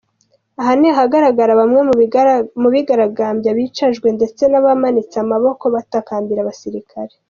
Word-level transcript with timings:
Aha 0.61 0.73
ni 0.79 0.87
ahagaragara 0.93 1.53
bamwe 1.61 1.79
mu 2.63 2.69
bigaragambya 2.75 3.51
bicajwe 3.57 4.07
ndetse 4.17 4.43
n’abamanitse 4.47 5.15
amaboko 5.23 5.63
batakambira 5.75 6.39
abasirikare. 6.43 7.13